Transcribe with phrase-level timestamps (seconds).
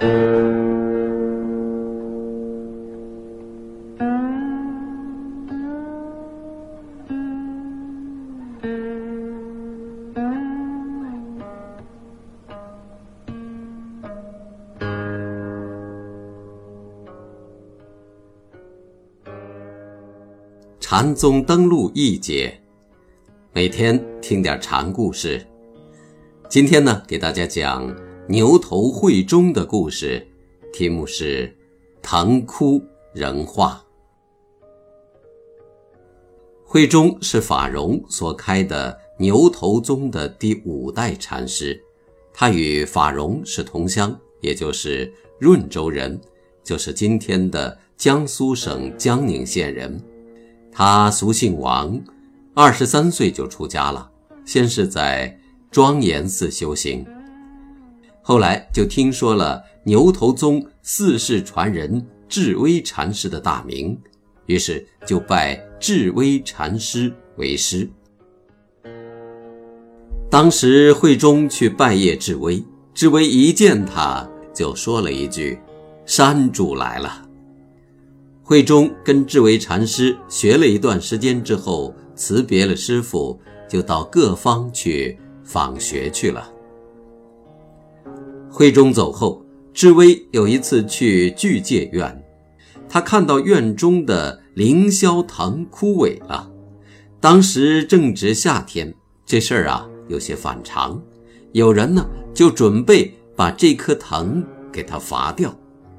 [0.00, 0.08] 禅
[21.14, 22.58] 宗登陆一节，
[23.52, 25.46] 每天听点禅故事。
[26.48, 27.94] 今天呢，给大家讲
[28.30, 30.24] 牛头慧中的故事，
[30.72, 31.52] 题目是
[32.00, 32.80] “唐窟
[33.12, 33.84] 人化”。
[36.64, 41.82] 慧中是法融所开的牛头宗的第五代禅师，
[42.32, 46.16] 他与法融是同乡，也就是润州人，
[46.62, 50.00] 就是今天的江苏省江宁县人。
[50.70, 52.00] 他俗姓王，
[52.54, 54.08] 二十三岁就出家了。
[54.44, 55.36] 先是在
[55.68, 57.04] 庄严寺修行，
[58.30, 64.00] 后来就听说了牛头宗四世传人智威禅师的大名，
[64.46, 67.90] 于是就拜智威禅师为师。
[70.30, 72.64] 当时慧中去拜谒智威，
[72.94, 75.58] 智威一见他就说了一句
[76.06, 77.28] ：“山主来了。”
[78.46, 83.36] 慧中跟智为禅师学了一段时间之后，辞别了师傅，
[83.68, 86.48] 就到各方去访学去了。
[88.50, 92.24] 慧中走后，智威有一次去具戒院，
[92.88, 96.50] 他看到院中的凌霄藤枯萎了。
[97.20, 98.92] 当时正值夏天，
[99.24, 101.00] 这事儿啊有些反常，
[101.52, 105.54] 有人呢就准备把这棵藤给它伐掉。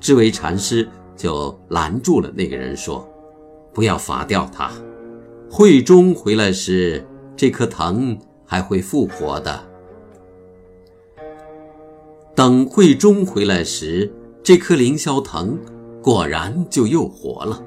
[0.00, 0.88] 智为禅师。
[1.16, 3.08] 就拦住了那个人，说
[3.72, 4.70] ：“不要伐掉它。
[5.50, 7.02] 慧中回来时，
[7.34, 9.64] 这棵藤还会复活的。
[12.36, 15.58] 等慧中回来时，这棵凌霄藤
[16.02, 17.64] 果然就又活了。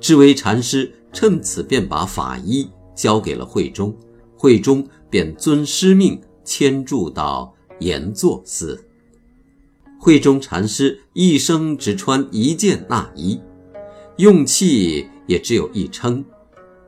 [0.00, 3.96] 智为禅师趁此便把法衣交给了慧中，
[4.36, 8.84] 慧中便遵师命迁住到岩座寺。”
[10.00, 13.40] 慧中禅师一生只穿一件纳衣，
[14.16, 16.24] 用器也只有一称。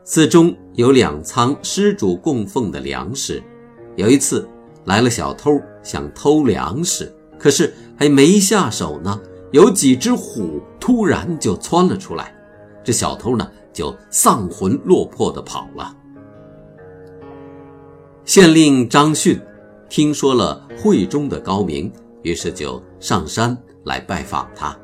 [0.03, 3.41] 寺中有两仓施主供奉的粮食。
[3.95, 4.49] 有一次
[4.87, 9.21] 来了小偷，想偷粮食，可是还没下手呢，
[9.53, 12.35] 有几只虎突然就窜了出来，
[12.83, 15.95] 这小偷呢就丧魂落魄地跑了。
[18.25, 19.41] 县令张逊
[19.89, 21.93] 听说了慧中的高明。
[22.23, 24.77] 于是就上山来拜访他。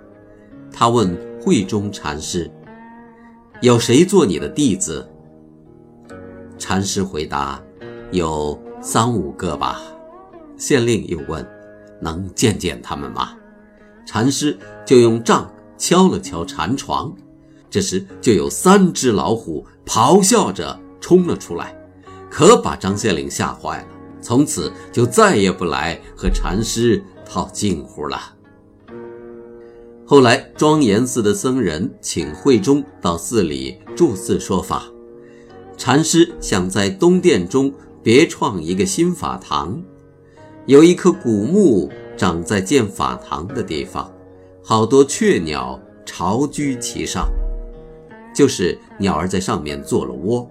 [0.71, 2.49] 他问慧中禅师
[3.61, 5.05] ：“有谁做你的弟子？”
[6.57, 7.61] 禅师回答
[8.13, 9.83] ：“有三五个吧。”
[10.63, 11.45] 县令又问
[12.01, 13.33] ：“能见见他们吗？”
[14.07, 14.57] 禅师
[14.87, 17.13] 就用杖敲了敲禅床，
[17.69, 21.77] 这时就有三只老虎咆哮着冲了出来，
[22.31, 23.87] 可把张县令吓坏了。
[24.21, 27.03] 从此就再也不来和禅师。
[27.25, 28.21] 套近乎了。
[30.05, 34.85] 后来，庄严寺的僧人请慧中到寺里住寺说法。
[35.79, 39.83] 禅师想在东殿中别创一个新法堂，
[40.67, 44.13] 有一棵古木长在建法堂的地方，
[44.63, 47.29] 好多雀鸟巢居其上，
[48.33, 50.49] 就是鸟儿在上面做了窝。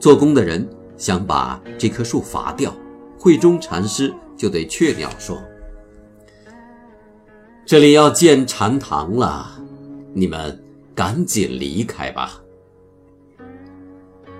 [0.00, 2.74] 做工的人想把这棵树伐掉，
[3.16, 5.38] 慧中禅师就对雀鸟说。
[7.64, 9.62] 这里要建禅堂了，
[10.12, 10.60] 你们
[10.92, 12.42] 赶紧离开吧。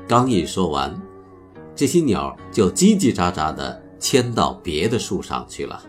[0.08, 1.00] 刚一说完，
[1.76, 5.82] 这些鸟就叽叽喳喳的迁到别的树上去了。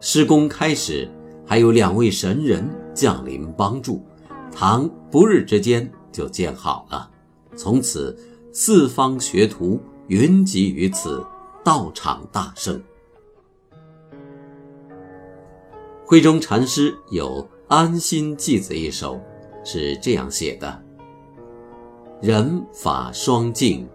[0.00, 1.08] 施工开始，
[1.46, 4.04] 还有两位神人降临帮助，
[4.50, 7.08] 堂不日之间就建好了。
[7.56, 8.16] 从此，
[8.52, 11.24] 四方学徒云集于此，
[11.62, 12.82] 道场大盛。
[16.04, 19.20] 慧中禅师有《安心偈子》一首，
[19.64, 20.82] 是这样写的
[22.20, 23.88] ：“人法双净，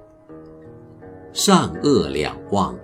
[1.34, 2.76] 善恶两忘，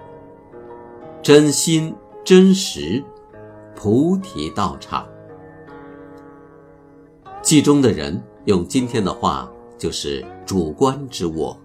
[1.24, 3.02] 真心真实，
[3.74, 5.08] 菩提道场。”
[7.42, 11.58] 记中的人用今天的话就是主观之我，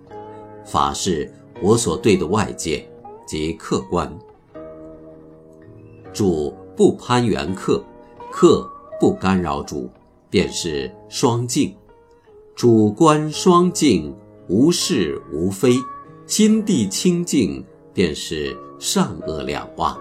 [0.64, 2.88] 法是我所对的外界
[3.26, 4.16] 即客观，
[6.12, 6.54] 主。
[6.76, 7.82] 不攀缘客，
[8.30, 8.64] 客
[9.00, 9.90] 不干扰主，
[10.30, 11.74] 便是双净。
[12.54, 14.14] 主观双净，
[14.46, 15.74] 无是无非，
[16.24, 19.98] 心地清净，便是善恶两忘。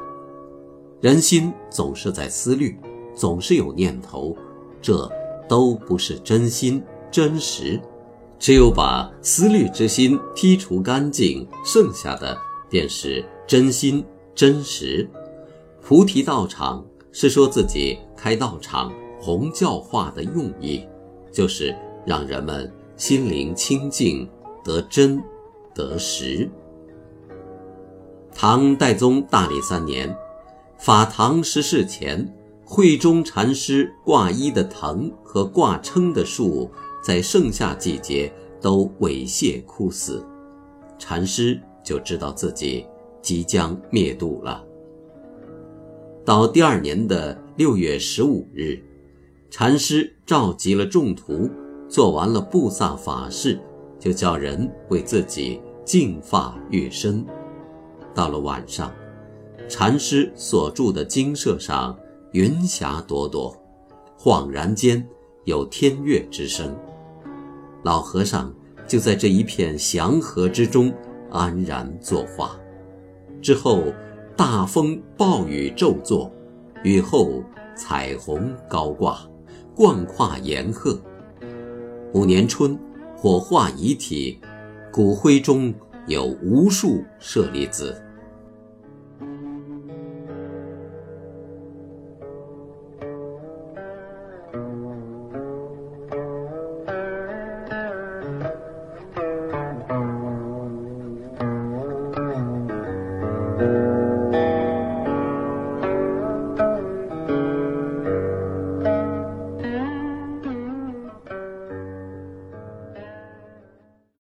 [1.01, 2.77] 人心总是在思虑，
[3.15, 4.35] 总是有念头，
[4.81, 5.09] 这
[5.47, 7.79] 都不是真心真实。
[8.39, 12.37] 只有把思虑之心剔除干净，剩下的
[12.69, 15.09] 便是真心真实。
[15.81, 20.85] 菩提道场是说自己开道场弘教化的用意，
[21.31, 21.75] 就是
[22.05, 24.29] 让人们心灵清净，
[24.63, 25.19] 得真
[25.73, 26.47] 得实。
[28.39, 30.15] 唐代宗大历三年，
[30.77, 32.31] 法堂失事前，
[32.63, 36.69] 慧中禅师挂衣的藤和挂撑的树，
[37.03, 38.31] 在盛夏季节
[38.61, 40.23] 都猥亵枯死，
[40.99, 42.85] 禅师就知道自己
[43.23, 44.63] 即将灭度了。
[46.23, 48.79] 到第二年的六月十五日，
[49.49, 51.49] 禅师召集了众徒，
[51.89, 53.59] 做完了布萨法事，
[53.97, 57.25] 就叫人为自己净发浴身。
[58.17, 58.91] 到了晚上，
[59.69, 61.95] 禅师所住的精舍上
[62.31, 63.55] 云霞朵朵，
[64.17, 65.07] 恍然间
[65.45, 66.75] 有天乐之声。
[67.83, 68.51] 老和尚
[68.87, 70.91] 就在这一片祥和之中
[71.29, 72.57] 安然作画。
[73.39, 73.83] 之后，
[74.35, 76.31] 大风暴雨骤作，
[76.83, 77.43] 雨后
[77.75, 79.19] 彩虹高挂，
[79.75, 80.99] 贯跨岩壑。
[82.13, 82.75] 五年春，
[83.15, 84.39] 火化遗体，
[84.91, 85.71] 骨灰中
[86.07, 87.95] 有无数舍利子。